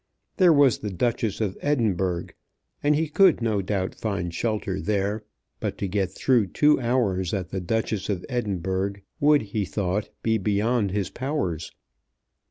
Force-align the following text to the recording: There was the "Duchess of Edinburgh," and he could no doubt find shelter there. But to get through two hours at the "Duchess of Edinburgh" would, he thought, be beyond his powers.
There 0.37 0.51
was 0.51 0.79
the 0.79 0.89
"Duchess 0.89 1.41
of 1.41 1.59
Edinburgh," 1.61 2.29
and 2.81 2.95
he 2.95 3.07
could 3.07 3.39
no 3.39 3.61
doubt 3.61 3.93
find 3.93 4.33
shelter 4.33 4.81
there. 4.81 5.23
But 5.59 5.77
to 5.77 5.87
get 5.87 6.09
through 6.11 6.47
two 6.47 6.79
hours 6.79 7.35
at 7.35 7.49
the 7.49 7.61
"Duchess 7.61 8.09
of 8.09 8.25
Edinburgh" 8.27 8.93
would, 9.19 9.43
he 9.43 9.63
thought, 9.63 10.09
be 10.23 10.39
beyond 10.39 10.89
his 10.89 11.11
powers. 11.11 11.71